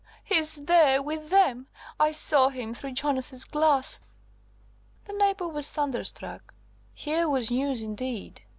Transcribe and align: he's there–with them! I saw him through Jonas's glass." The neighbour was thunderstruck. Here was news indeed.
he's 0.23 0.55
there–with 0.55 1.29
them! 1.29 1.67
I 1.99 2.11
saw 2.11 2.49
him 2.49 2.73
through 2.73 2.93
Jonas's 2.93 3.45
glass." 3.45 3.99
The 5.05 5.13
neighbour 5.13 5.47
was 5.47 5.69
thunderstruck. 5.69 6.55
Here 6.95 7.29
was 7.29 7.51
news 7.51 7.83
indeed. 7.83 8.41